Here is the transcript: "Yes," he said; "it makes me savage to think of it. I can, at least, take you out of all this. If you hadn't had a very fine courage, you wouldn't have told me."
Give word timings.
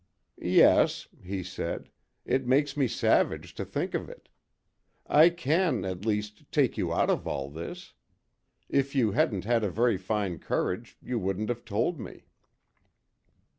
"Yes," 0.41 1.07
he 1.21 1.43
said; 1.43 1.91
"it 2.25 2.47
makes 2.47 2.75
me 2.75 2.87
savage 2.87 3.53
to 3.53 3.63
think 3.63 3.93
of 3.93 4.09
it. 4.09 4.29
I 5.05 5.29
can, 5.29 5.85
at 5.85 6.07
least, 6.07 6.51
take 6.51 6.75
you 6.75 6.91
out 6.91 7.11
of 7.11 7.27
all 7.27 7.51
this. 7.51 7.93
If 8.67 8.95
you 8.95 9.11
hadn't 9.11 9.45
had 9.45 9.63
a 9.63 9.69
very 9.69 9.97
fine 9.97 10.39
courage, 10.39 10.97
you 11.03 11.19
wouldn't 11.19 11.49
have 11.49 11.65
told 11.65 11.99
me." 11.99 12.25